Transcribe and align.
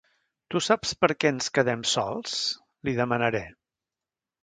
¿Tu 0.53 0.61
saps 0.67 0.93
per 1.01 1.09
què 1.19 1.33
ens 1.35 1.51
quedem 1.59 1.85
sols?, 1.91 2.35
li 2.91 2.99
demanaré. 3.05 3.47